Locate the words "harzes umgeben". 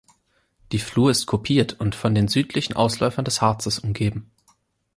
3.39-4.31